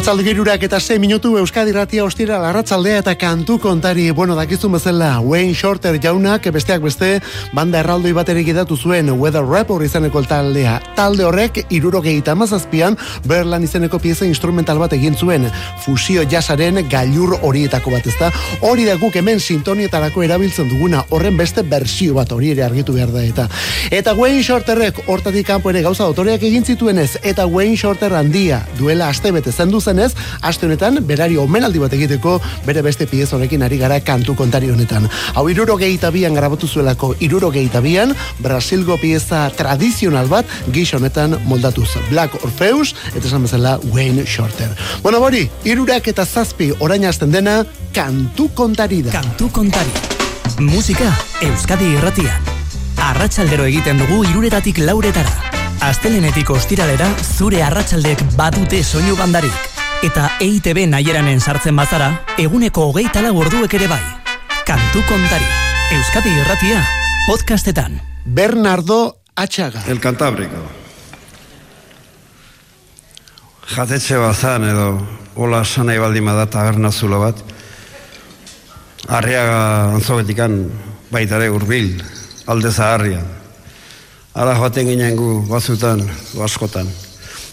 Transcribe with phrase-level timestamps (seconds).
[0.00, 5.20] Arratzalde girurak eta 6 minutu Euskadi Ratia ostira arratzaldea eta kantu kontari, bueno, dakizun bezala,
[5.20, 7.20] Wayne Shorter jaunak, besteak beste,
[7.52, 10.78] banda erraldoi baterik idatu zuen Weather Rap hori izaneko taldea.
[10.96, 12.96] Talde horrek, irurogeita mazazpian,
[13.28, 15.44] Berlan izeneko pieza instrumental bat egin zuen,
[15.84, 18.32] fusio jasaren gailur horietako bat ezta.
[18.62, 23.12] Hori da guk hemen sintonietarako erabiltzen duguna, horren beste bersio bat hori ere argitu behar
[23.12, 23.50] da eta.
[23.90, 29.12] Eta Wayne Shorterrek, hortatik kanpo ere gauza autoreak egin zituenez, eta Wayne Shorter handia, duela
[29.12, 33.78] aste bete zen zenez, aste honetan, berari omenaldi bat egiteko, bere beste piez honekin ari
[33.80, 35.08] gara kantu kontari honetan.
[35.34, 41.88] Hau iruro gehietabian grabatu zuelako, iruro gehietabian, Brasilgo pieza tradizional bat, gix honetan moldatuz.
[42.10, 44.70] Black Orpheus, eta esan bezala Wayne Shorter.
[45.02, 47.60] Bueno, bori, irurak eta zazpi orain hasten dena,
[47.94, 49.18] kantu kontari da.
[49.18, 49.92] Kantu kontari.
[50.60, 51.10] Musika,
[51.46, 52.50] Euskadi irratian.
[53.10, 55.32] Arratxaldero egiten dugu iruretatik lauretara.
[55.80, 59.79] Astelenetik ostiralera zure arratsaldek badute soinu bandarik.
[60.00, 62.06] Eta EITB naieranen sartzen bazara,
[62.40, 64.00] eguneko hogeita orduek ere bai.
[64.64, 65.44] Kantu kontari.
[65.92, 66.80] Euskadi Irratia,
[67.26, 68.00] podcastetan.
[68.24, 69.82] Bernardo Atxaga.
[69.88, 70.56] El Cantábrico.
[73.74, 74.88] Jatetxe bazan edo
[75.36, 77.36] hola sanai baldin badat taberna zulo bat.
[79.08, 80.64] Arriaga antzobetikan
[81.12, 82.00] baitare urbil,
[82.46, 83.28] alde zaharrian.
[84.32, 86.08] Ara joaten ginen gu bazutan,
[86.40, 86.88] askotan,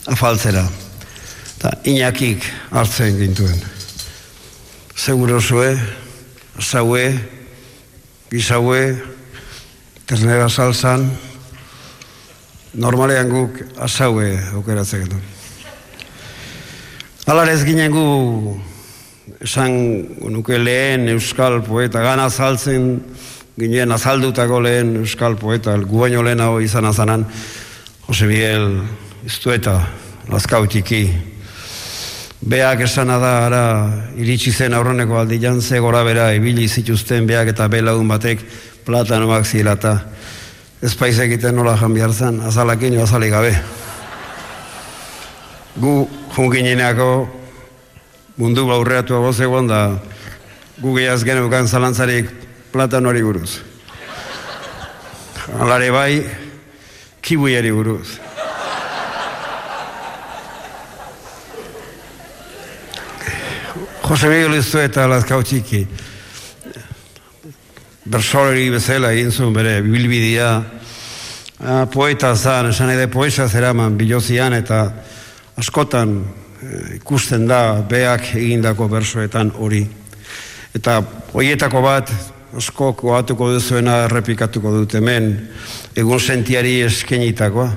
[0.08, 0.87] afaltzera.
[1.84, 3.58] Inakik hartzen gintuen.
[4.96, 5.78] Seguro zue,
[6.60, 7.14] zaue,
[8.32, 8.82] gizaue,
[10.08, 11.05] ternera salzan,
[12.73, 15.23] normalean guk azaue okeratzen genuen.
[17.28, 18.05] Alarez ginen gu
[19.44, 19.73] esan
[20.32, 22.92] nuke lehen euskal poeta gana saltzen
[23.60, 27.26] ginen azaldutako lehen euskal poeta, guaino lehen hau izan azanan,
[28.08, 28.70] Jose Miguel
[29.28, 29.82] Iztueta,
[30.32, 31.36] Lazkautiki.
[32.42, 33.61] Beak esan da, ara,
[34.15, 38.43] iritsi zen aurreneko aldi jantze gora bera, ibili zituzten beak eta belaun batek
[38.86, 39.95] platanoak zilata.
[40.81, 43.55] Ez paiz egiten nola jan behar zen, azalakin azalik gabe.
[45.81, 45.95] Gu
[46.36, 47.09] junkineneako
[48.37, 49.81] mundu baurreatu agozegoan da,
[50.77, 52.30] gu gehiaz genukan zalantzarik
[52.71, 53.58] platanori buruz.
[55.58, 56.21] Alare bai,
[57.21, 58.27] kibuiari buruz.
[64.08, 65.82] Jose Miguel Iztu eta Lazkau txiki.
[68.08, 70.52] Bersolari bezala egin zuen bere, bilbidia.
[71.60, 74.80] Ah, poeta zan, esan edo poesa zeraman, bilozian eta
[75.60, 79.84] askotan eh, ikusten da beak egindako bersoetan hori.
[80.72, 81.02] Eta
[81.36, 82.16] hoietako bat,
[82.56, 85.34] asko koatuko duzuena errepikatuko dut hemen,
[86.00, 87.73] egun sentiari eskenitakoa.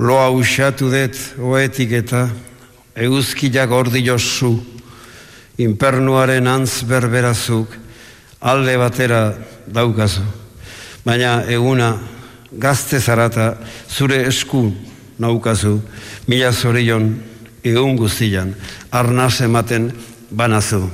[0.00, 2.30] Loa usatu dut, oetik eta
[2.96, 4.54] eguzkiak ordi josu,
[5.58, 7.74] inpernuaren antz berberazuk,
[8.40, 9.34] alde batera
[9.66, 10.24] daukazu.
[11.04, 11.92] Baina eguna
[12.52, 13.54] gazte zarata
[13.88, 14.70] zure esku
[15.18, 15.80] naukazu,
[16.28, 17.12] mila zorion
[17.64, 18.54] egun guztian,
[18.90, 19.92] arnaz ematen
[20.30, 20.88] banazu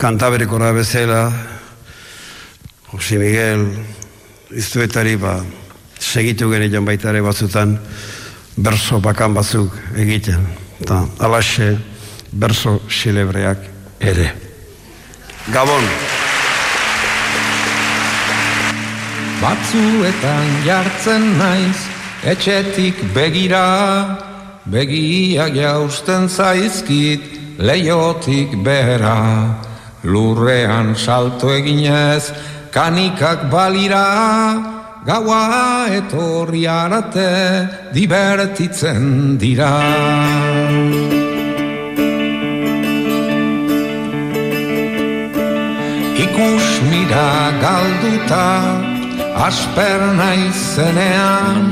[0.00, 1.30] kantaberiko bezala,
[2.90, 3.68] Jose Miguel,
[4.56, 5.44] iztuetari ba,
[6.00, 7.76] segitu genitzen baita ere batzutan,
[8.60, 10.44] berso bakan batzuk egiten.
[10.80, 11.78] Eta alaxe,
[12.32, 13.64] berso xilebreak
[14.00, 14.30] ere.
[15.52, 15.84] Gabon!
[19.40, 21.78] Batzuetan jartzen naiz,
[22.28, 23.64] etxetik begira,
[24.68, 27.24] begiak jausten zaizkit,
[27.56, 29.16] leiotik behera
[30.04, 32.28] lurrean salto eginez,
[32.72, 37.30] kanikak balira, gaua etorri arate,
[37.92, 39.72] divertitzen dira.
[46.24, 47.32] Ikus mira
[47.64, 48.48] galduta,
[49.48, 51.64] asper naizenean,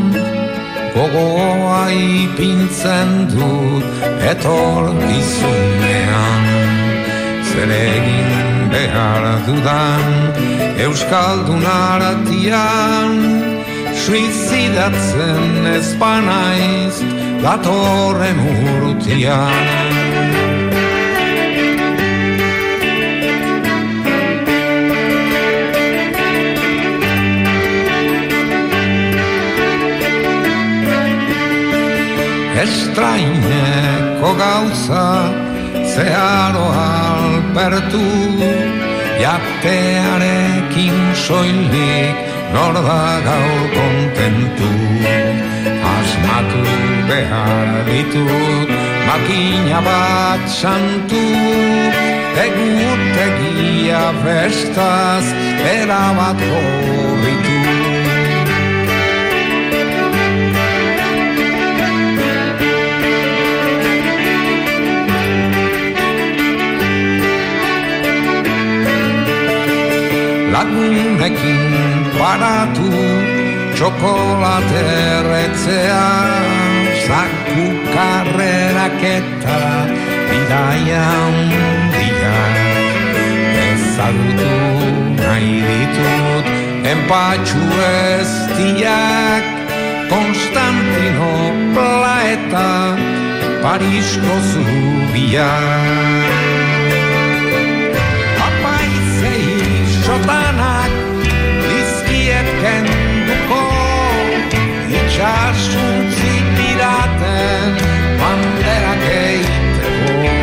[0.97, 3.87] gogoa ipintzen dut,
[4.33, 6.43] etor gizunean
[7.49, 13.15] zer egin behar dudan Euskaldun aratian
[14.05, 17.01] Suizidatzen ez banaiz
[17.43, 19.89] Datorren urutian
[32.63, 35.05] Estraineko gauza
[35.95, 38.07] Zeharo alpertu
[39.23, 42.17] Jatearekin soilik
[42.53, 44.71] Nor da gaur kontentu.
[45.97, 46.63] Asmatu
[47.09, 48.71] behar ditut
[49.09, 51.25] makina bat santu.
[52.45, 55.27] Egutegia bestaz
[55.75, 57.48] erabat horritu
[70.59, 71.63] lagunekin
[72.19, 72.91] paratu
[73.77, 74.81] txokolate
[75.15, 76.07] erretzea
[77.05, 79.61] zaku karrerak eta
[80.31, 82.35] bidaia handia.
[83.69, 84.57] Ezagutu
[85.21, 86.47] nahi ditut
[86.93, 89.45] enpatxu ez diak
[90.11, 91.33] Konstantino
[91.75, 92.71] Plaeta
[93.63, 96.19] Parisko zubiak
[105.59, 107.71] Itxasuntzi piraten
[108.21, 110.35] Banderak eiteko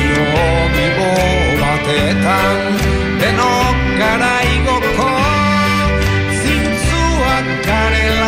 [0.00, 1.12] Io bibo
[1.60, 2.60] batetan
[3.20, 5.12] Denok gara igoko
[6.42, 8.23] Zintzuak garelako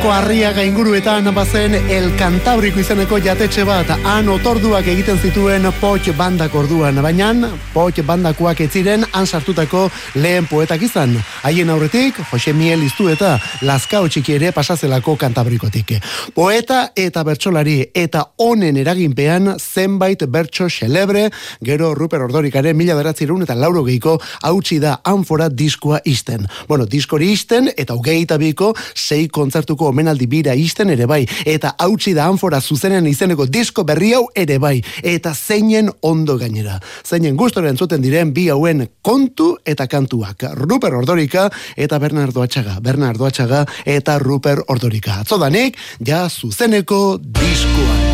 [0.00, 6.54] Bilboko harriaga inguruetan bazen El Cantabriko izeneko jatetxe bat han otorduak egiten zituen Poch bandak
[6.56, 11.12] orduan, baina Poch bandakoak ez ziren han sartutako lehen poetak izan.
[11.42, 13.30] Haien aurretik, Jose Miel iztu eta
[13.64, 15.94] Lazkao txiki ere pasazelako Kantabrikotik.
[16.36, 21.30] Poeta eta bertsolari eta honen eraginpean zenbait bertso xelebre,
[21.64, 26.44] gero Ruper Ordorikaren mila beratzerun eta lauro geiko hautsi da anfora diskoa isten.
[26.68, 32.12] Bueno, diskori isten eta hogeita biko sei kontzertuko omenaldi bira isten ere bai, eta hautsi
[32.12, 36.76] da anfora zuzenen izeneko disko berri hau ere bai, eta zeinen ondo gainera.
[37.00, 40.50] Zeinen gustora entzuten diren bi hauen kontu eta kantuak.
[40.60, 41.29] Ruper Ordorika
[41.76, 42.78] eta Bernardo Atxaga.
[42.80, 45.20] Bernardo Atxaga eta Ruper Ordorika.
[45.20, 48.10] Atzodanik, ja zuzeneko diskoa.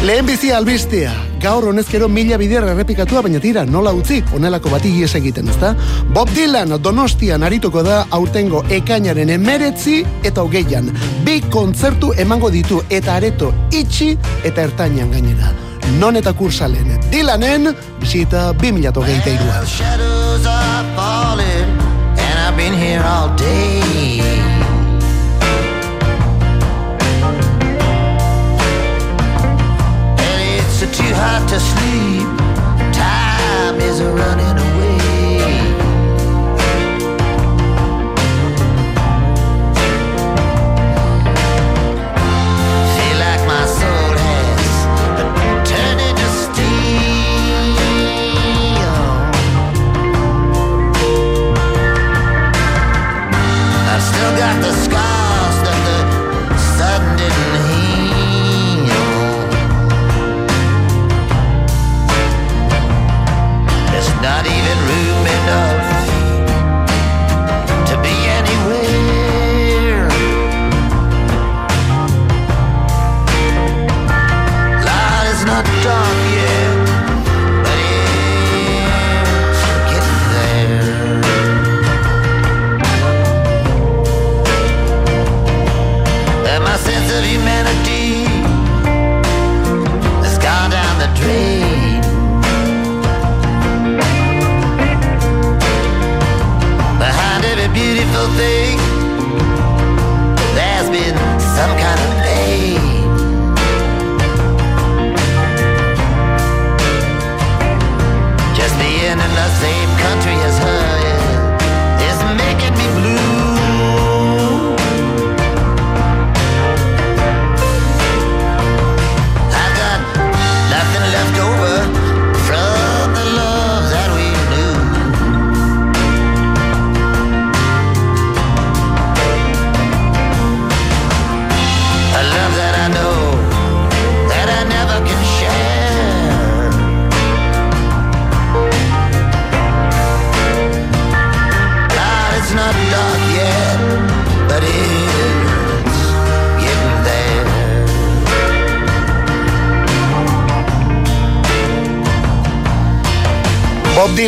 [0.00, 1.10] Lehen bizi albistea,
[1.42, 5.74] gaur honezkero mila bider errepikatua, baina tira, nola utzi, onelako bati ies egiten, ezta?
[6.16, 10.88] Bob Dylan donostian arituko da aurtengo ekainaren emeretzi eta hogeian.
[11.26, 15.52] Bi kontzertu emango ditu eta areto itxi eta ertainan gainera.
[16.00, 21.19] Non eta kursalen, Dylanen, bisita 2008 Well,
[22.90, 24.18] here all day.
[30.28, 32.26] And it's too hot to sleep.
[32.92, 34.49] Time is running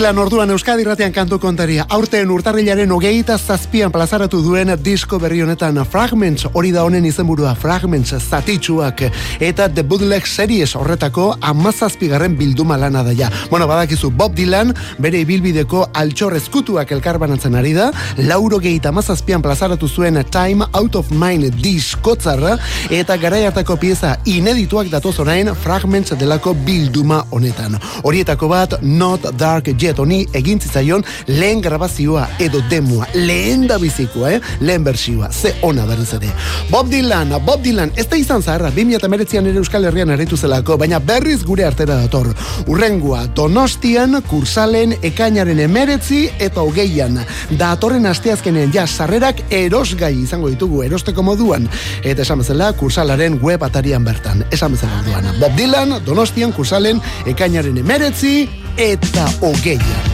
[0.02, 1.84] Dylan orduan Euskadi Ratian kantu kontaria.
[1.94, 8.10] Aurten urtarrilaren hogeita zazpian plazaratu duen disko berri honetan Fragments, hori da honen izenburua Fragments
[8.18, 9.04] zatitsuak
[9.38, 13.28] eta The Bootleg Series horretako amazazpigarren bilduma lana da ja.
[13.50, 17.92] Bueno, badakizu Bob Dylan bere ibilbideko altxor ezkutuak elkarbanatzen ari da,
[18.26, 22.56] lauro gehieta amazazpian plazaratu zuen Time Out of Mind diskotzarra
[22.90, 27.78] eta garaiatako pieza inedituak datoz orain Fragments delako bilduma honetan.
[28.02, 34.32] Horietako bat Not Dark Jet honi egin zitzaion lehen grabazioa edo demoa, lehen da bizikoa,
[34.36, 34.40] eh?
[34.60, 36.30] lehen bersioa, ze ona berriz ere.
[36.70, 40.98] Bob Dylan, Bob Dylan, ez da izan zaharra, 2008an ere Euskal Herrian aritu zelako, baina
[40.98, 42.32] berriz gure artera dator.
[42.66, 47.18] Urrengua, Donostian, Kursalen, Ekainaren emeretzi eta hogeian.
[47.58, 51.68] Datorren asteazkenen ja sarrerak erosgai izango ditugu erosteko moduan.
[52.02, 54.44] Eta esan bezala, Kursalaren web atarian bertan.
[54.50, 55.32] Esan bezala orduan.
[55.40, 60.12] Bob Dylan, Donostian, Kursalen, Ekainaren emeretzi eta hogeian.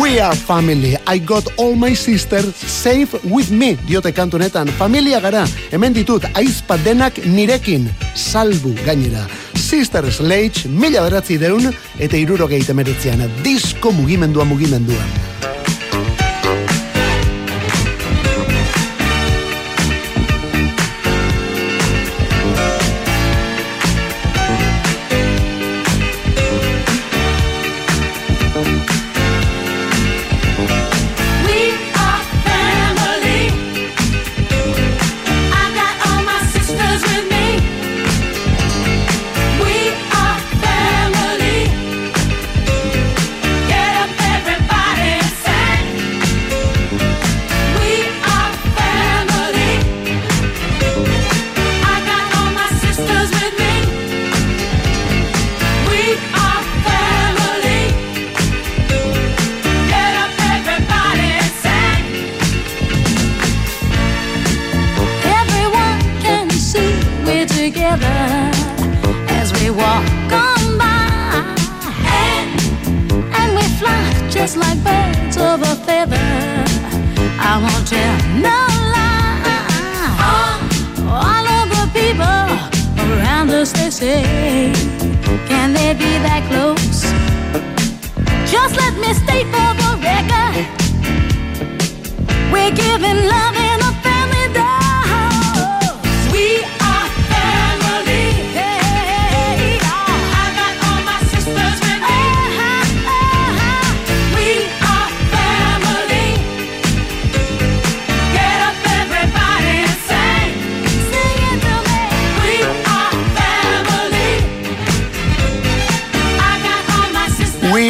[0.00, 0.96] We are family.
[1.06, 3.76] I got all my sisters safe with me.
[3.86, 4.68] Diote kantu honetan.
[4.78, 5.46] Familia gara.
[5.70, 7.86] Hemen ditut aizpa denak nirekin.
[8.14, 9.22] Salbu gainera.
[9.54, 13.22] Sister Sledge, mila beratzi deun, eta irurogei temeretzean.
[13.44, 15.23] Disko mugimendua mugimenduan.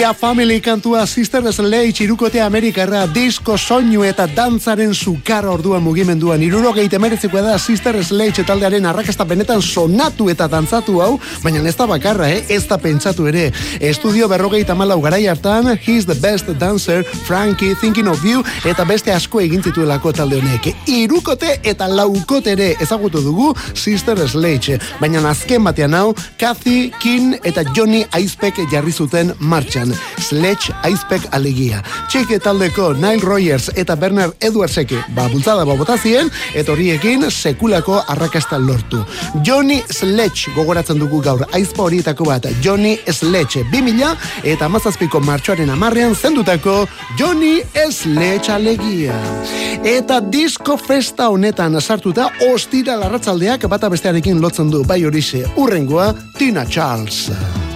[0.05, 6.43] Sisters are family kantua Sister Sledge irukote Amerikarra disko soinu eta dantzaren sukar orduan mugimenduan.
[6.43, 11.87] Irurogei temeretzikoa da Sister Sledge taldearen arrakasta benetan sonatu eta dantzatu hau, baina ez da
[11.87, 12.43] bakarra, eh?
[12.49, 13.47] ez da pentsatu ere.
[13.81, 19.13] Estudio berrogei tamalau garai hartan, He's the best dancer, Frankie, Thinking of You, eta beste
[19.13, 20.69] asko egin zituelako talde honek.
[20.87, 27.65] Irukote eta laukote ere ezagutu dugu Sister Sledge, baina azken batean hau, Kathy, Kin eta
[27.73, 29.94] Johnny Aizpek jarri zuten martxan.
[30.19, 31.83] Sledge Aizpek alegia.
[32.09, 39.03] Txeke taldeko Nile Rogers eta Bernard Edwardseke ba bultzada babotazien, eta horiekin sekulako arrakasta lortu.
[39.47, 44.15] Johnny Sledge gogoratzen dugu gaur aizpa horietako bat Johnny Sledge 2000
[44.55, 46.87] eta mazazpiko martxoaren amarrean zendutako
[47.19, 47.61] Johnny
[47.91, 49.19] Sledge alegia.
[49.85, 56.65] Eta disco festa honetan sartuta ostira larratzaldeak bata bestearekin lotzen du bai horixe urrengoa Tina
[56.65, 57.74] Charles.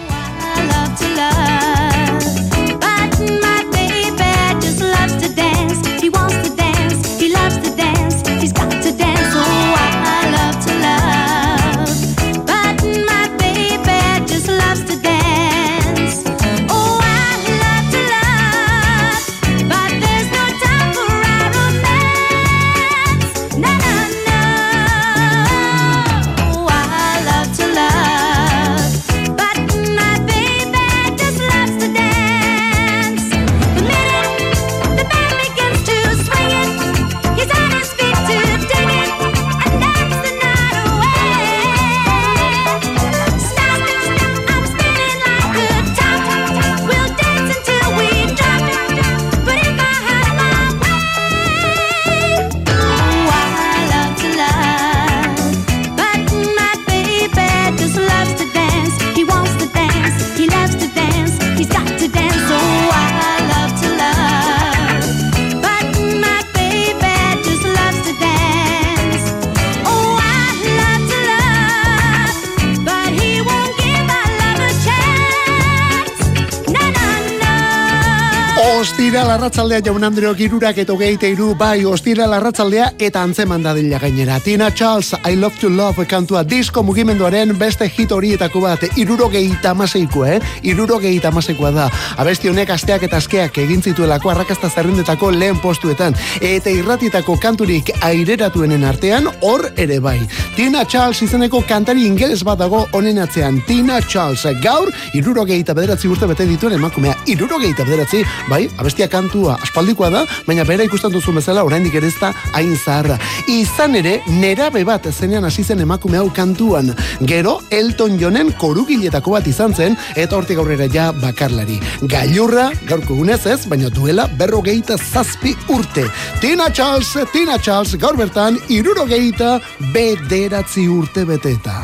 [79.48, 84.37] Ostira larratzaldea jaun Andreok irurak eta hogeite iru bai ostira larratzaldea eta antzeman dadila gainera.
[84.44, 90.26] Tina Charles, I love to love kantua disko mugimenduaren beste hit horietako bat, irurogeita amaseiko,
[90.26, 90.37] eh?
[90.62, 91.87] Irurogeita amaseikoa da.
[92.18, 96.12] Abesti honek asteak eta askeak egin zituelako arrakasta zerrendetako lehen postuetan.
[96.42, 100.18] Eta irratitako kanturik aireratuenen artean, hor ere bai.
[100.58, 103.62] Tina Charles izeneko kantari ingeles bat dago honen atzean.
[103.66, 107.16] Tina Charles, gaur, irurogeita bederatzi urte bete dituen emakumea.
[107.32, 109.08] Irurogeita bederatzi, bai, abestia
[109.38, 113.18] kantua aspaldikoa da, baina bera ikusten duzu bezala oraindik ere ez da hain zaharra.
[113.48, 116.94] Izan ere, nerabe bat zenean hasi zen emakume hau kantuan.
[117.20, 121.79] Gero, Elton Johnen korugiletako bat izan zen, eta hortik aurrera ja bakarlari.
[122.03, 126.09] Gailurra, gaurko gunez ez, baina duela berrogeita zazpi urte.
[126.40, 129.59] Tina Charles, Tina Charles, gaur bertan, irurogeita
[129.94, 131.77] bederatzi urte beteta.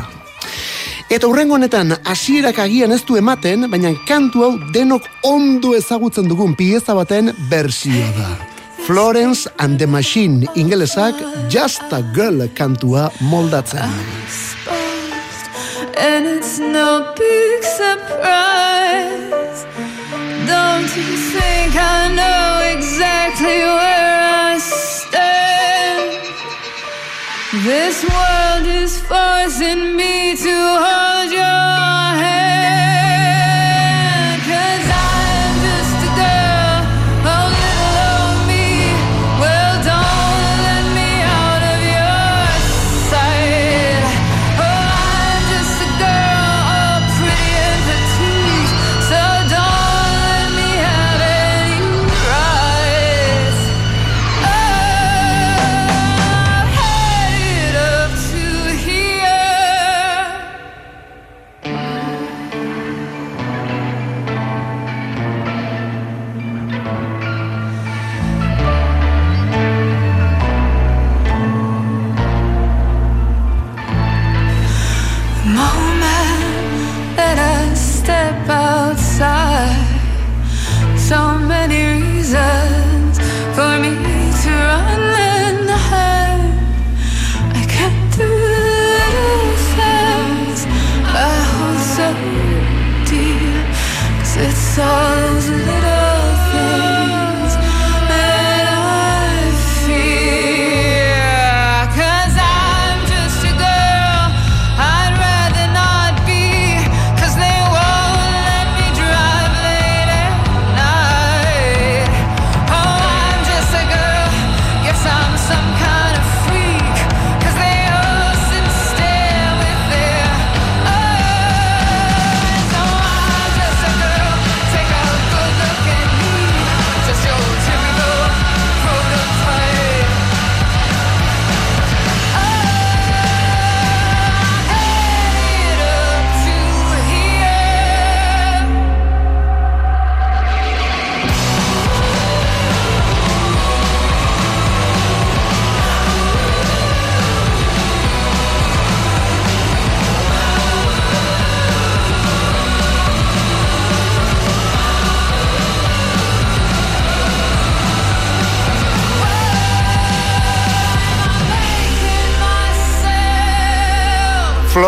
[1.09, 6.55] Eta hurrengo honetan, hasierak agian ez du ematen, baina kantu hau denok ondo ezagutzen dugun
[6.57, 8.29] pieza baten bersioa da.
[8.87, 11.15] Florence and the Machine ingelesak
[11.49, 13.89] Just a Girl kantua moldatzen.
[15.97, 19.65] And it's no big surprise.
[20.45, 24.24] Don't you think I know exactly where
[27.63, 32.04] This world is forcing me to hold your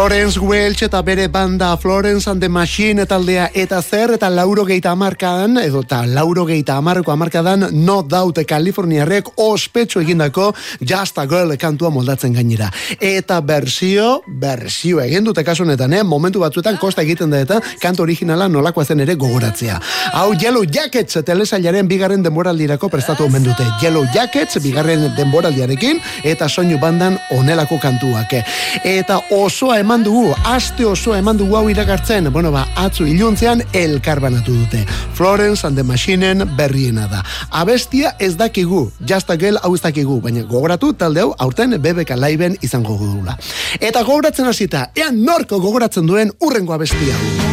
[0.07, 4.93] Florence Welch eta bere banda Florence and the Machine taldea eta zer eta lauro geita
[4.95, 11.51] amarkadan, edo eta lauro geita amarko amarkadan no daute Kaliforniarrek ospetsu egindako Just a Girl
[11.59, 12.69] kantua moldatzen gainera.
[13.01, 16.03] Eta bersio, bersio egin dute kasu honetan, eh?
[16.03, 19.81] momentu batzuetan kosta egiten da eta kantu originala nolakoa zen ere gogoratzea.
[20.13, 23.67] Hau Yellow Jackets telesailaren bigarren denboraldirako prestatu omen dute.
[23.83, 28.39] Yellow Jackets bigarren denboraldiarekin eta soinu bandan onelako kantuak.
[28.85, 34.53] Eta osoa eman dugu, aste osoa eman dugu hau iragartzen, bueno ba, atzu iluntzean elkarbanatu
[34.59, 34.85] dute.
[35.13, 37.23] Florence and the Machineen berriena da.
[37.51, 42.17] Abestia ez dakigu, Just a Girl hau ez dakigu, baina gogoratu talde hau aurten BBK
[42.17, 43.37] Liveen izango dugula.
[43.79, 47.47] Eta gogoratzen hasita, ean norko gogoratzen duen urrengo abestia hau.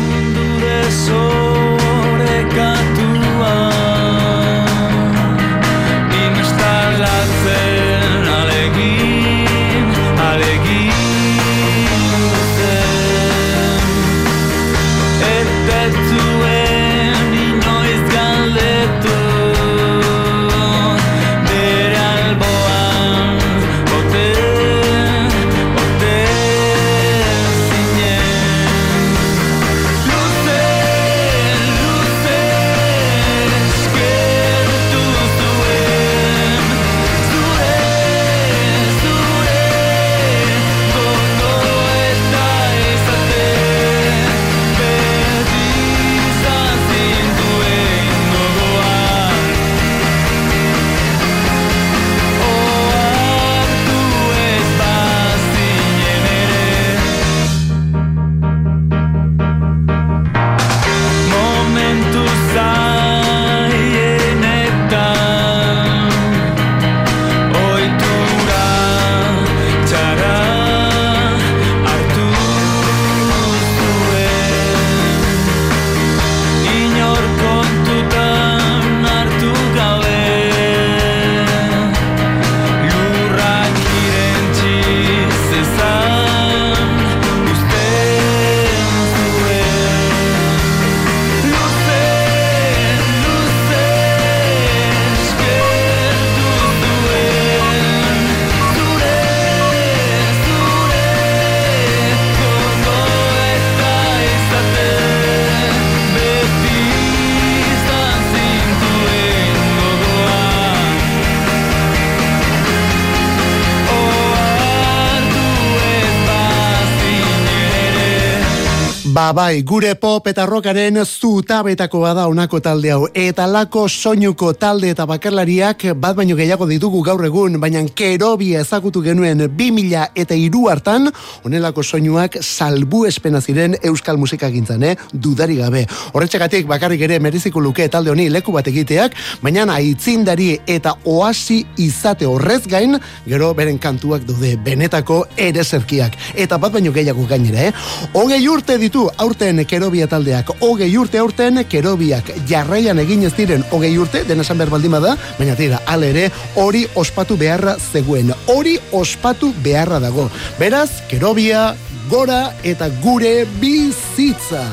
[119.44, 123.09] Bai, gure pop eta rockaren zutabetako bada honako talde hau.
[123.18, 129.02] Eta lako soinuko talde eta bakarlariak bat baino gehiago ditugu gaur egun, baina kerobia ezagutu
[129.04, 131.11] genuen 2000 eta iru hartan,
[131.44, 134.94] honelako soinuak salbu espena ziren euskal musika gintzan, eh?
[135.12, 135.85] dudari gabe.
[136.14, 142.30] Horretxegatik bakarrik ere mereziko luke talde honi leku bat egiteak, baina aitzindari eta oasi izate
[142.30, 146.16] horrez gain, gero beren kantuak daude benetako erezerkiak.
[146.33, 147.76] Eta bat baino gehiago gainera, eh?
[148.14, 149.04] Hogei urte ditu
[149.35, 154.61] aurten kerobia taldeak, hogei urte aurten kerobiak jarraian egin ez diren hogei urte, dena esan
[154.61, 160.31] behar baldin bada, baina tira, ale ere, hori ospatu beharra zegoen, hori ospatu beharra dago.
[160.61, 161.73] Beraz, kerobia,
[162.11, 164.68] gora eta gure bizitza.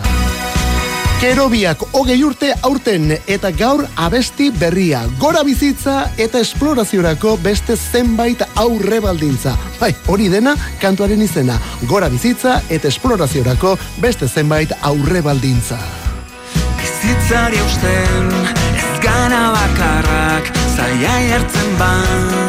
[1.21, 5.03] Kerobiak hogei urte aurten eta gaur abesti berria.
[5.21, 9.53] Gora bizitza eta esploraziorako beste zenbait aurre baldintza.
[9.77, 11.59] Bai, hori dena kantuaren izena.
[11.85, 15.77] Gora bizitza eta esploraziorako beste zenbait aurre baldintza.
[16.81, 18.37] Bizitzari usten
[18.73, 22.40] ez gana bakarrak Zaila jartzen badu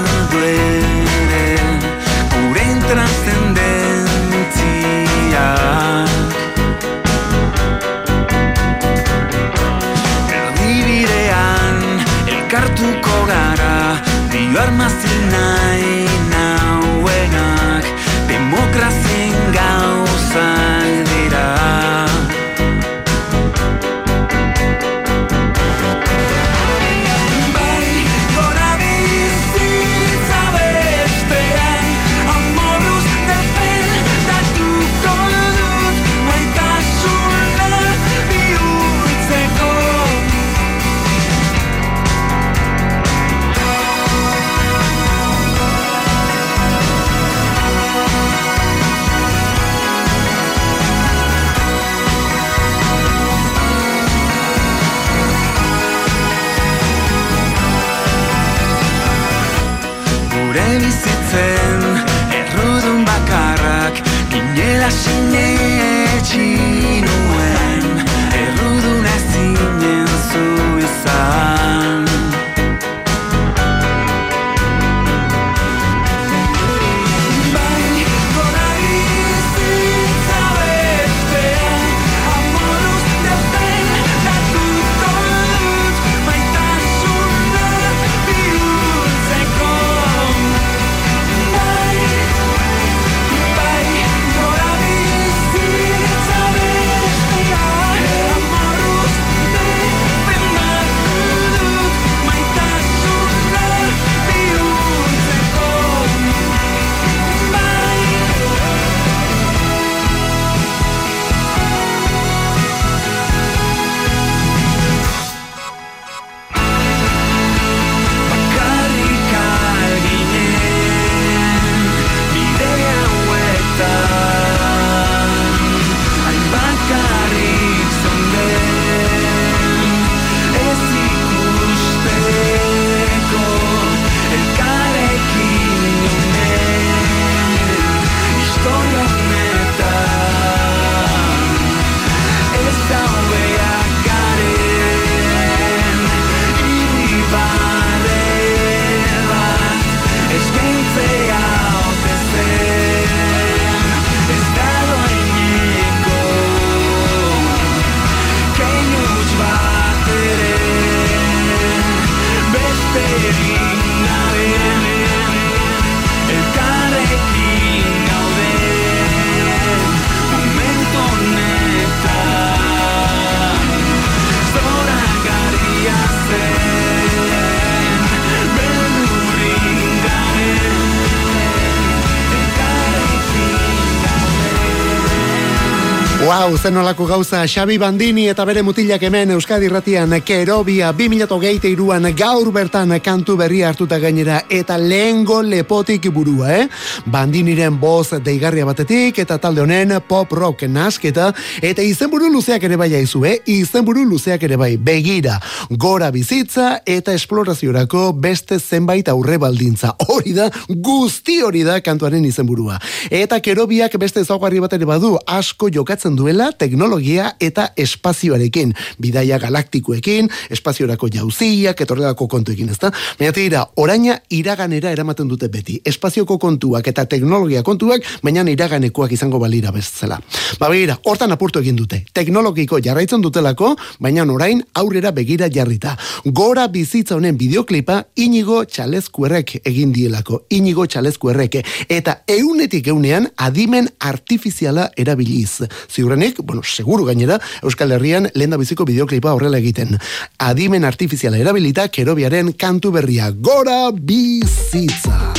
[186.63, 192.93] Zen nolako gauza, Xabi Bandini eta bere mutilak hemen Euskadi Ratian, Kerobia, 2008an gaur bertan
[193.03, 196.69] kantu berria hartuta gainera, eta lehengo lepotik burua, eh?
[197.11, 202.93] Bandiniren boz deigarria batetik, eta talde honen pop rock nasketa, eta izenburu luzeak ere bai
[202.95, 203.41] aizu, eh?
[203.57, 209.97] Izenburu luzeak ere bai, begira, gora bizitza eta esploraziorako beste zenbait aurre baldintza.
[210.07, 212.79] Hori da, guzti hori da kantuaren izenburua.
[213.11, 218.75] Eta kerobiak beste ezaugarri bat ere badu, asko jokatzen duela teknologia eta espazioarekin.
[219.01, 222.93] Bidaia galaktikoekin, espaziorako jauziak, etorrelako kontuekin, ezta?
[223.19, 225.81] Baina tira, oraina iraganera eramaten dute beti.
[225.85, 230.19] Espazioko kontuak eta teknologia kontuak, baina iraganekoak izango balira bezala.
[230.59, 232.03] Ba begira, hortan apurtu egin dute.
[232.13, 235.97] Teknologiko jarraitzen dutelako, baina orain aurrera begira jarrita.
[236.25, 240.43] Gora bizitza honen bideoklipa Inigo Txalezkuerrek egin dielako.
[240.51, 241.61] Inigo Txalezkuerrek.
[241.89, 245.63] Eta eunetik eunean adimen artifiziala erabiliz.
[245.91, 249.99] Ziurrenik, bueno, seguru gainera, Euskal Herrian lehen biziko bideoklipa horrela egiten.
[250.39, 253.31] Adimen artifiziala erabilita, kerobiaren kantu berria.
[253.31, 255.33] Gora bizitza!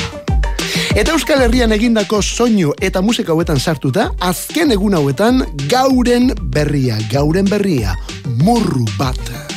[0.94, 7.50] Eta Euskal Herrian egindako soinu eta musika hauetan sartuta, azken egun hauetan gauren berria, gauren
[7.50, 7.98] berria,
[8.44, 9.53] murru bat.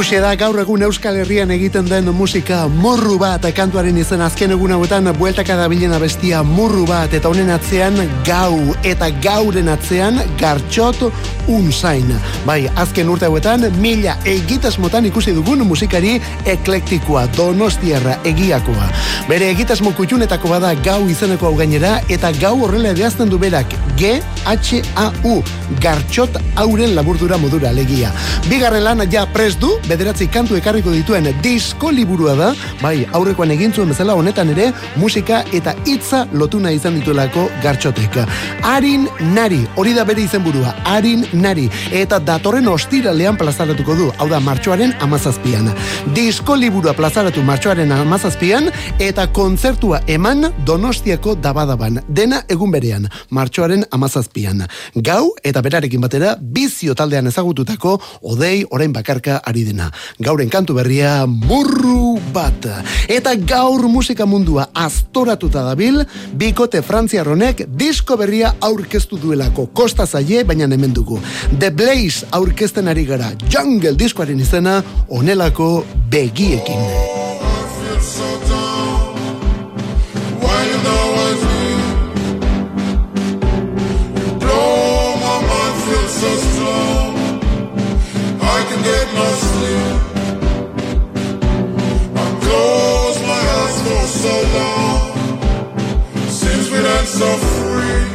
[0.00, 4.72] Hauxe da gaur egun Euskal Herrian egiten den musika morru bat kantuaren izen azken egun
[4.72, 11.02] hauetan bueltaka dabilen abestia morru bat eta honen atzean gau eta gauren atzean gartxot
[11.52, 12.08] unzain.
[12.46, 16.14] Bai, azken urte hauetan mila egitasmotan ikusi dugun musikari
[16.48, 18.88] eklektikoa, donostiarra egiakoa.
[19.28, 25.36] Bere egitasmo kutxunetako bada gau izeneko hau gainera eta gau horrela edazten du berak G-H-A-U
[25.84, 28.14] gartxot hauren laburdura modura legia.
[28.48, 32.50] Bigarren lana ja prest du, bederatzi kantu ekarriko dituen disko liburua da,
[32.82, 34.68] bai, aurrekoan egin zuen bezala honetan ere,
[35.00, 38.20] musika eta hitza lotuna izan dituelako gartxotek.
[38.70, 44.40] Arin Nari, hori da bere izenburua, Arin Nari, eta datorren ostiralean plazaratuko du, hau da
[44.44, 45.72] martxoaren amazazpian.
[46.14, 48.70] Disko liburua plazaratu martxoaren amazazpian,
[49.02, 54.66] eta kontzertua eman donostiako dabadaban, dena egun berean, martxoaren amazazpian.
[54.94, 59.79] Gau, eta berarekin batera, bizio taldean ezagututako, odei orain bakarka ari dena.
[60.18, 62.66] Gauren kantu berria, murru bat.
[63.08, 66.02] Eta gaur musika mundua astoratuta dabil,
[66.36, 69.68] bikote frantziarronek disko berria aurkeztu duelako.
[69.74, 71.20] Kosta zaie, baina hemen dugu.
[71.58, 73.32] The Blaze aurkezten ari gara.
[73.50, 76.86] Jungle diskoaren izena, onelako begiekin.
[97.20, 98.09] So free,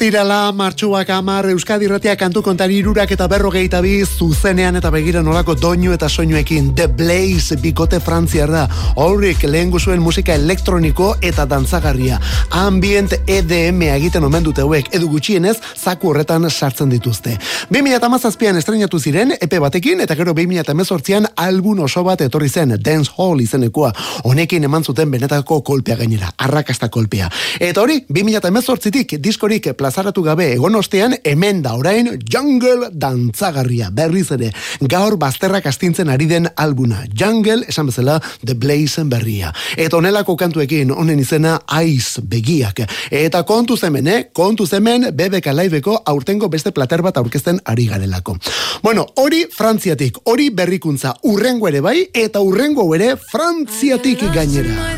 [0.00, 5.52] Ostirala, martxuak amar, Euskadi Ratia kantu kontari irurak eta berrogeita bi, zuzenean eta begira nolako
[5.60, 6.70] doinu eta soinuekin.
[6.74, 8.62] The Blaze, bikote frantziar da.
[8.96, 12.16] Horrik lehen guzuen musika elektroniko eta dantzagarria.
[12.62, 17.36] Ambient EDM egiten omen dute hauek, edu gutxienez, zaku horretan sartzen dituzte.
[17.68, 23.44] 2008an estrenatu ziren, epe batekin, eta gero 2018an album oso bat etorri zen, Dance Hall
[23.44, 23.92] izenekoa.
[24.24, 27.28] Honekin eman zuten benetako kolpea gainera, arrakasta kolpea.
[27.60, 34.30] Eta hori, 2018tik diskorik plaza plazaratu gabe egon ostean, hemen da orain Jungle dantzagarria berriz
[34.32, 34.48] ere.
[34.80, 37.02] Gaur bazterrak astintzen ari den albuna.
[37.12, 39.52] Jungle, esan bezala, The Blazen berria.
[39.76, 42.80] Eta onelako kantuekin honen izena Ice begiak.
[43.10, 44.22] Eta kontu hemen, eh?
[44.32, 48.38] Kontu hemen BBK Liveko aurtengo beste plater bat aurkezten ari garelako.
[48.82, 54.96] Bueno, hori Frantziatik, hori berrikuntza urrengo ere bai, eta urrengo ere Frantziatik gainera.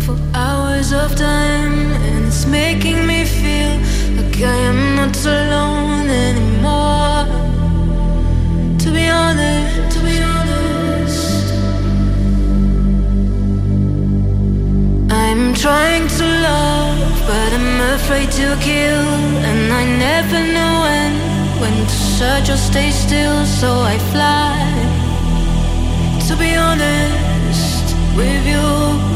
[0.00, 2.15] for hours of time it's
[2.48, 3.72] making me feel
[4.16, 7.24] like I am not alone anymore
[8.78, 11.52] to be honest to be honest
[15.10, 19.06] I'm trying to love but I'm afraid to kill
[19.50, 21.12] and I never know when
[21.60, 24.76] when to search or stay still so I fly
[26.28, 29.15] to be honest with you.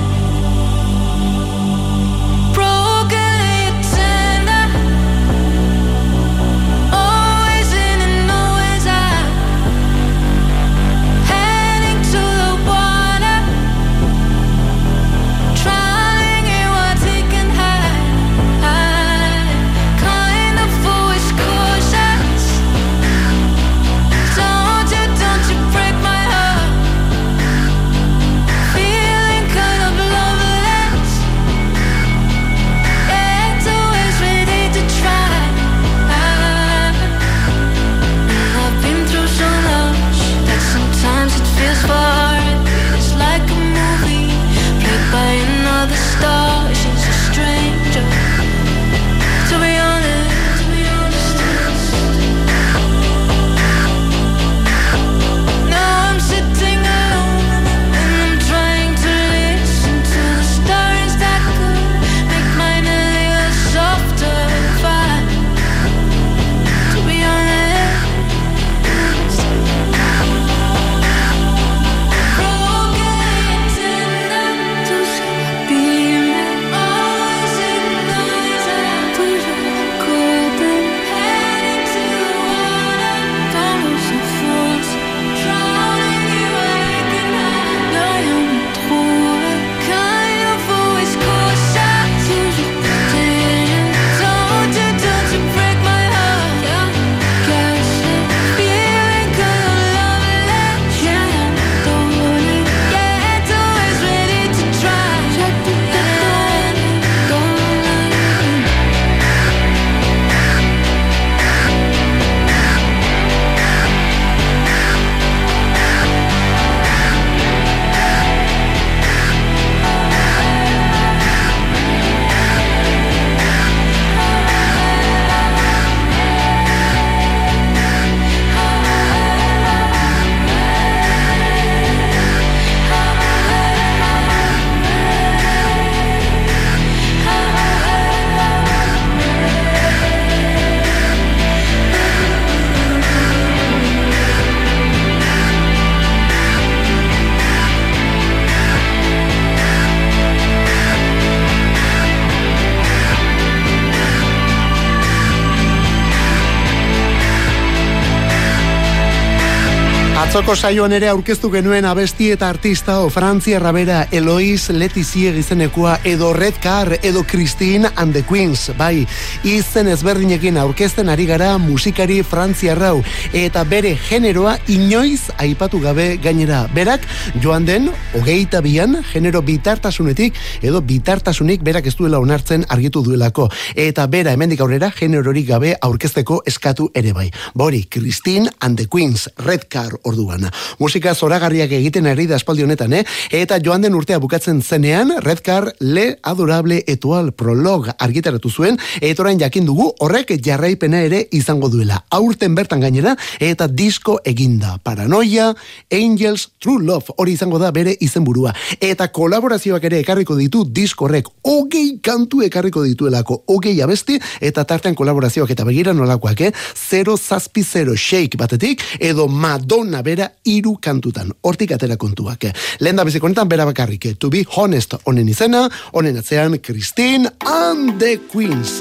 [160.31, 166.33] Atzoko saioan ere aurkeztu genuen abesti eta artista o Frantzia bera Elois Letizie gizenekua edo
[166.33, 169.09] Red Car edo Christine and the Queens, bai,
[169.43, 173.03] izen ezberdinekin aurkezten ari gara musikari Frantzia rau
[173.33, 176.69] eta bere generoa inoiz aipatu gabe gainera.
[176.73, 177.09] Berak
[177.43, 184.07] joan den hogeita bian genero bitartasunetik edo bitartasunik berak ez duela onartzen argitu duelako eta
[184.07, 187.33] bera hemendik aurrera generorik gabe aurkezteko eskatu ere bai.
[187.53, 190.51] Bori, Christine and the Queens, Red Car orduan.
[190.79, 193.05] Musika zoragarriak egiten ari da espaldi honetan, eh?
[193.31, 199.23] Eta joan den urtea bukatzen zenean, Red Car Le Adorable Etual Prolog argitaratu zuen, eta
[199.23, 202.05] orain jakin dugu horrek jarraipena ere izango duela.
[202.11, 204.79] Aurten bertan gainera, eta disko eginda.
[204.83, 205.55] Paranoia,
[205.93, 208.55] Angels, True Love, hori izango da bere izenburua.
[208.81, 211.29] Eta kolaborazioak ere ekarriko ditu disko horrek.
[211.43, 216.53] Hogei kantu ekarriko dituelako, hogei abesti, eta tartean kolaborazioak eta begira nolakoak, eh?
[216.75, 221.31] Zero zazpi zero shake batetik, edo Madonna bera hiru kantutan.
[221.47, 222.45] Hortik atera kontuak.
[222.45, 222.53] eh.
[222.81, 224.11] Lehen da beziko honetan bera bakarrik.
[224.19, 228.81] To be honest, honen izena, honen atzean Christine and the Queens.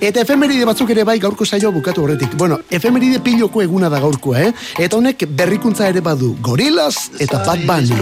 [0.00, 2.34] Eta efemeride batzuk ere bai gaurko saio bukatu horretik.
[2.38, 4.52] Bueno, efemeride piloko eguna da gaurkoa, eh?
[4.78, 6.36] Eta honek berrikuntza ere badu.
[6.40, 7.98] Gorillaz eta Bad Bunny.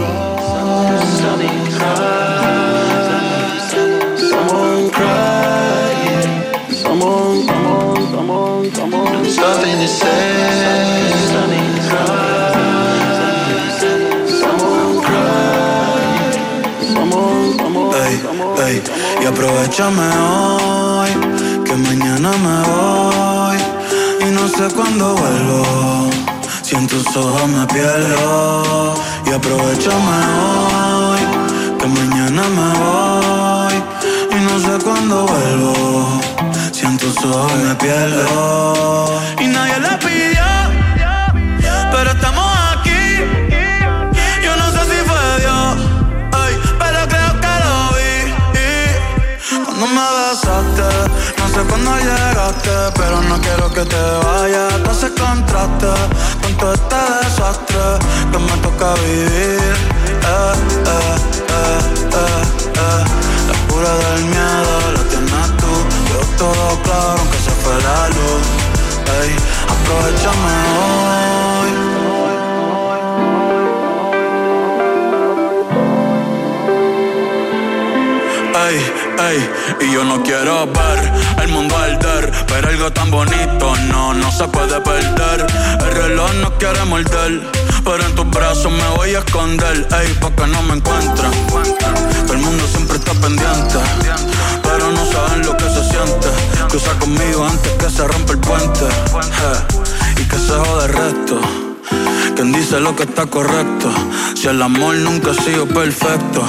[4.29, 5.48] Someone crying,
[19.29, 21.09] aprovechame hoy,
[21.63, 23.57] que mañana me voy
[24.25, 26.09] y no sé cuándo vuelvo.
[26.63, 28.95] Si en tus ojos me pierdo
[29.27, 31.21] y aprovechame hoy,
[31.79, 33.75] que mañana me voy
[34.35, 35.73] y no sé cuándo vuelvo.
[36.71, 39.98] Si en tus ojos me pierdo y nadie le
[49.79, 50.83] Cuando me besaste,
[51.37, 54.73] no sé cuándo llegaste, pero no quiero que te vayas.
[54.83, 55.87] Tú haces contraste
[56.41, 57.77] con todo este desastre
[58.29, 59.29] que me toca vivir.
[59.31, 60.53] Eh,
[60.83, 61.15] eh,
[61.47, 61.79] eh,
[62.11, 62.43] eh,
[62.75, 63.03] eh.
[63.47, 65.71] La cura del miedo la tienes tú.
[66.11, 68.43] Yo todo claro, aunque se fue la luz.
[69.21, 69.31] Ey,
[69.71, 71.58] aprovechame hoy.
[79.81, 81.11] Y yo no quiero ver
[81.43, 85.45] el mundo arder, pero algo tan bonito no, no se puede perder.
[85.81, 87.41] El reloj no quiere morder,
[87.83, 91.31] pero en tus brazos me voy a esconder, ey, pa' que no me encuentren.
[91.47, 93.79] Todo el mundo siempre está pendiente,
[94.63, 96.29] pero no saben lo que se siente.
[96.69, 101.68] Cruza conmigo antes que se rompa el puente, eh, y que se jode el resto.
[102.39, 103.91] Quien dice lo que está correcto.
[104.33, 106.41] Si el amor nunca ha sido perfecto,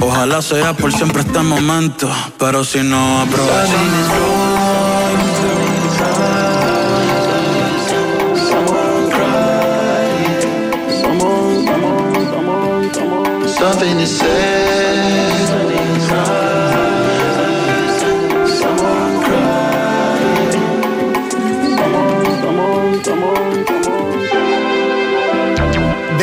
[0.00, 2.08] ojalá sea por siempre este momento.
[2.38, 4.06] Pero si no aprovechamos.
[13.58, 14.71] Something to say.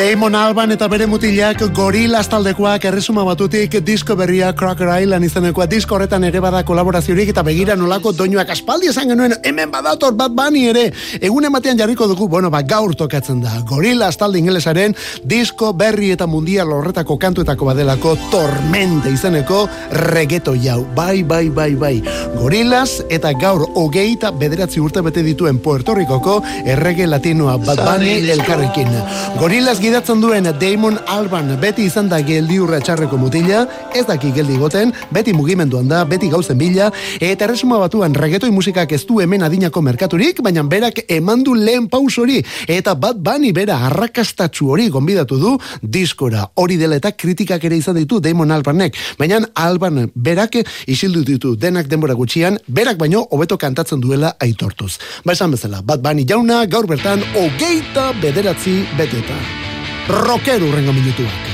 [0.09, 5.67] Damon Alban eta bere mutilak Gorillaz taldekoak erresuma batutik disko berria Crocker Island izenekoa.
[5.69, 10.33] Disko horretan ere bada kolaboraziorik eta begira nolako doinuak aspaldi esan genuen hemen badator bat
[10.33, 10.87] bani ere.
[11.21, 13.59] Egun batean jarriko dugu bueno ba gaur tokatzen da.
[13.69, 20.79] Gorillaz talde ingelesaren disko berri eta mundial horretako kantuetako badelako tormente izeneko regeto jau.
[20.95, 21.93] Bai bai bai bai.
[22.39, 28.89] Gorillaz eta gaur hogeita bederatzi urte bete dituen Puerto Ricoko errege latinoa bat bani elkarrekin.
[29.37, 34.93] Gorillaz gidatzen duen Damon Alban beti izan da geldiurra txarreko mutila, ez daki geldi goten,
[35.11, 36.87] beti mugimenduan da, beti gauzen bila,
[37.19, 42.15] eta erresuma batuan regetoi musikak ez du hemen adinako merkaturik, baina berak emandu lehen paus
[42.15, 46.47] hori, eta bat bani bera arrakastatxu hori gonbidatu du diskora.
[46.55, 51.91] Hori dela eta kritikak ere izan ditu Damon Albanek, baina Alban berak isildu ditu denak
[51.91, 54.93] denbora gutxian, berak baino hobeto kantatzen duela aitortuz.
[55.25, 59.67] Ba esan bezala, bat bani jauna gaur bertan hogeita bederatzi beteta.
[60.09, 61.48] Rocker urrengo minutuak.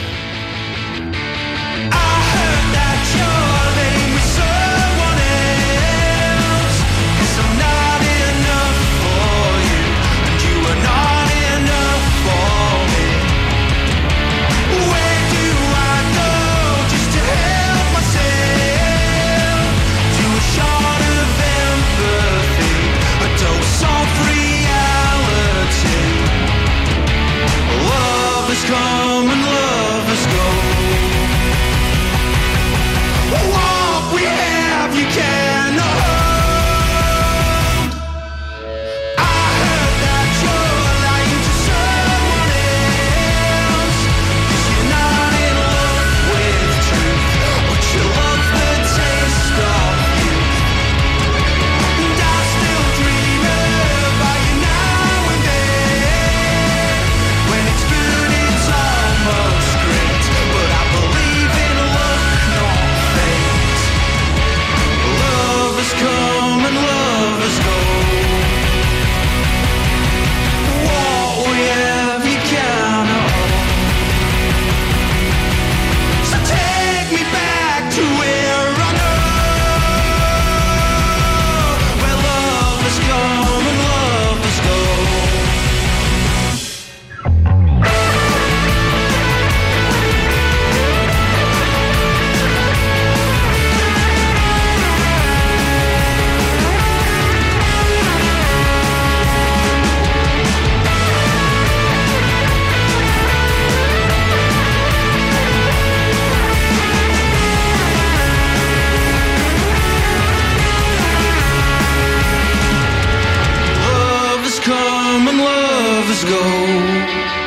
[116.15, 117.44] Lovers go.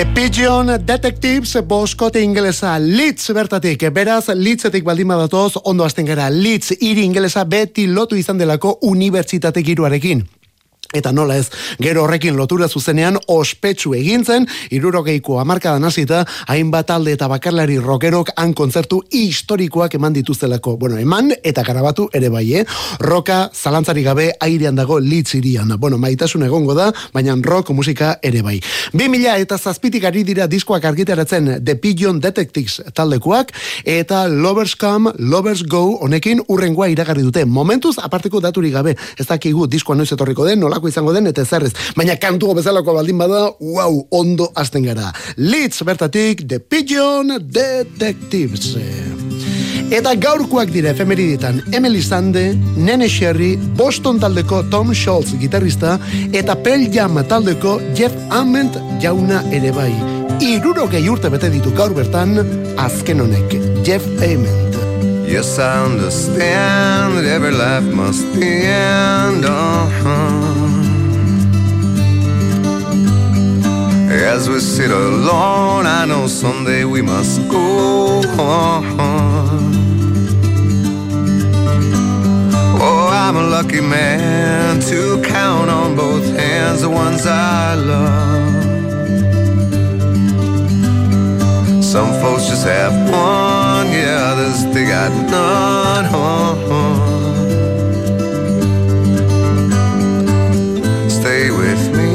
[0.00, 6.72] The Pigeon Detectives boskote ingelesa Leeds bertatik, beraz Leedsetik baldin badatoz ondo hasten gara Leeds
[6.80, 10.24] hiri ingelesa beti lotu izan delako unibertsitate giroarekin.
[10.90, 17.28] Eta nola ez, gero horrekin lotura zuzenean ospetsu egintzen, irurogeiko amarkadan hasita, hainbat talde eta
[17.30, 20.74] bakarlari rokerok han kontzertu historikoak eman dituztelako.
[20.82, 22.64] Bueno, eman eta garabatu ere bai, eh?
[22.98, 25.70] Roka zalantzari gabe airean dago litz irian.
[25.78, 28.56] Bueno, maitasun egongo da, baina rock musika ere bai.
[28.90, 33.54] 2000 eta zazpitik ari dira diskoak argitaratzen The Pigeon Detectives taldekoak,
[33.86, 37.46] eta Lovers Come, Lovers Go honekin urrengoa iragarri dute.
[37.46, 41.72] Momentuz, aparteko daturik gabe, ez dakigu diskoa noiz etorriko den, nolako izango den, eta zerrez.
[41.96, 45.12] Baina kantugo bezalako baldin bada, wow, ondo hasten gara.
[45.36, 48.76] Leeds bertatik, The Pigeon Detectives.
[49.90, 55.98] Eta gaurkoak dira efemeriditan Emily Sande, Nene Sherry, Boston taldeko Tom Scholz gitarrista
[56.32, 59.90] eta Pearl Jam taldeko Jeff Ament jauna ere bai.
[60.40, 62.38] Irurogei urte bete ditu gaur bertan
[62.78, 64.79] azken honek, Jeff Ament.
[65.30, 69.44] Yes, I understand that every life must end.
[69.44, 70.50] Uh-huh.
[74.10, 78.84] As we sit alone, I know someday we must go on.
[82.82, 88.64] Oh, I'm a lucky man to count on both hands the ones I love.
[91.84, 93.49] Some folks just have one,
[93.92, 96.06] yeah, others they got none.
[101.08, 102.12] Stay with me,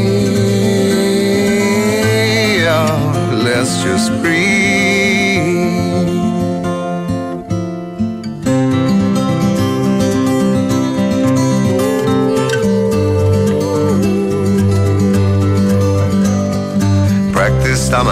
[2.63, 2.87] yeah,
[3.43, 4.55] let's just breathe.
[17.33, 18.07] Practiced on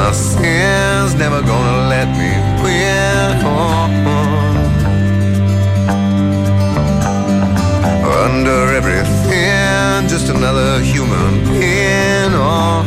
[8.46, 12.34] Under everything, just another human being.
[12.36, 12.84] Oh.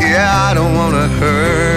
[0.00, 1.75] Yeah, I don't wanna hurt.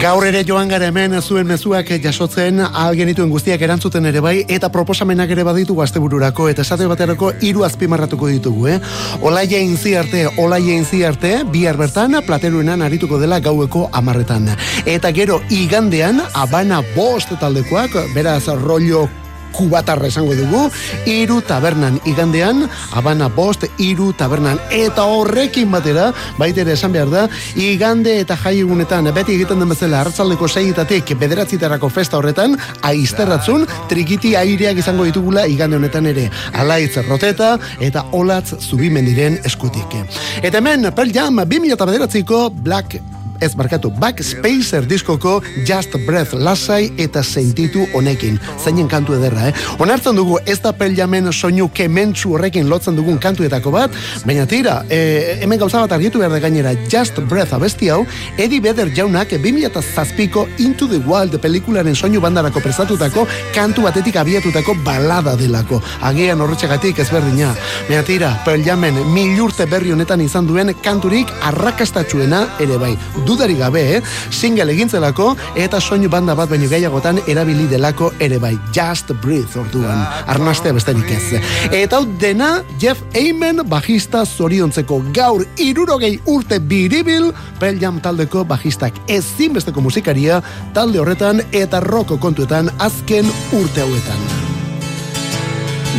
[0.00, 4.70] Gaur ere joan gara hemen zuen mezuak jasotzen ahal genituen guztiak erantzuten ere bai eta
[4.72, 8.78] proposamenak ere baditu astebururako eta esate baterako hiru azpimarratuko ditugu, eh?
[9.20, 14.48] Olaia inzi arte, olaia inzi arte, bihar bertan plateruenan arituko dela gaueko amarretan.
[14.84, 19.08] Eta gero igandean, abana bost taldekoak, beraz rollo
[19.52, 20.66] kubatarra esango dugu,
[21.06, 27.26] iru tabernan igandean, abana bost, iru tabernan, eta horrekin batera, baita ere esan behar da,
[27.56, 32.56] igande eta jai egunetan, beti egiten den bezala, hartzaldeko seitatik bederatzitarako festa horretan,
[32.90, 39.96] aizterratzun, trikiti aireak izango ditugula igande honetan ere, alaitz roteta, eta olatz zubimendiren eskutik.
[40.42, 47.22] Eta hemen, Pearl Jam, 2000 bederatziko Black ez barkatu, Backspacer diskoko Just Breath lasai eta
[47.22, 48.38] sentitu honekin.
[48.60, 49.54] Zainen kantu ederra, eh?
[49.80, 53.96] Onartzen dugu ez da peljamen soinu kementsu horrekin lotzen dugun kantuetako bat,
[54.28, 58.04] baina tira, e, hemen gauza bat argitu behar gainera Just Breath abesti hau,
[58.36, 65.36] Eddie Vedder jaunak 2007ko Into the Wild pelikularen soinu bandarako prestatutako kantu batetik abiatutako balada
[65.36, 65.80] delako.
[66.02, 67.54] Agian horretxegatik ezberdina.
[67.88, 72.94] Baina tira, Pearl Jamen milurte berri honetan izan duen kanturik arrakastatxuena ere bai
[73.30, 74.02] dudari gabe, eh?
[74.30, 78.56] single egintzelako eta soinu banda bat baino gehiagotan erabili delako ere bai.
[78.74, 80.02] Just breathe orduan.
[80.30, 81.40] Arnastea besterik ez.
[81.70, 82.50] Eta hau dena
[82.82, 90.42] Jeff Amen bajista zoriontzeko gaur irurogei urte biribil Pearl taldeko bajistak ezinbesteko musikaria
[90.74, 94.40] talde horretan eta roko kontuetan azken urte hauetan.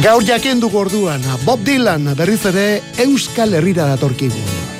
[0.02, 4.71] Gaur jaken dugu orduan, Bob Dylan berriz ere Euskal Herrira datorkigu.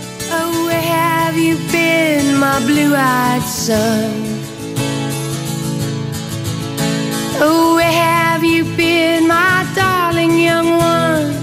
[1.32, 4.12] Have you been, my blue-eyed son?
[7.40, 11.41] Oh, where have you been, my darling young one?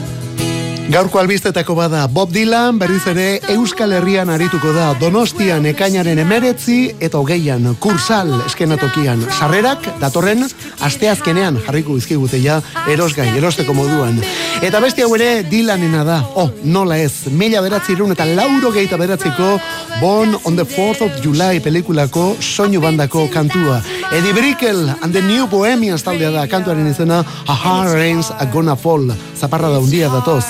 [0.88, 7.20] Gaurko albistetako bada Bob Dylan berriz ere Euskal Herrian arituko da Donostian ekainaren emeretzi eta
[7.20, 10.46] hogeian kursal eskenatokian sarrerak datorren
[10.88, 14.16] asteazkenean jarriko izkigute ja erosgai, erosteko moduan.
[14.64, 18.96] Eta beste hau ere Dylanena da, oh, nola ez, mila beratzi irun eta lauro geita
[18.96, 19.58] beratziko
[20.00, 23.80] Born on the 4th of July pelikulako soinu bandako kantua.
[24.12, 28.76] Eddie Brickell and the New Bohemians taldea da kantuaren izena A Hard Rain's a Gonna
[28.76, 30.44] Fall, zaparra da undia datoz.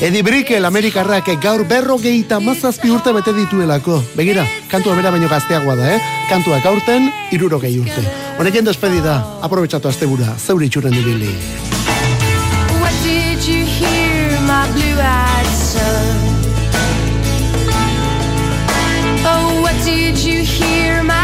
[0.00, 4.00] Eddie Brickell Amerikarrak gaur berrogeita mazazpi urte bete dituelako.
[4.16, 6.00] Begira, kantua bera baino gazteagoa da, eh?
[6.30, 8.08] Kantua gaurten, irurogei urte.
[8.38, 11.77] Honekin despedida, aprobetsatu astebura, zeure itxuren ibili.
[19.88, 21.17] Did you hear, my